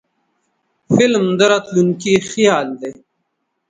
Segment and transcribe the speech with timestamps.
[0.95, 2.91] فلم د راتلونکي خیال دی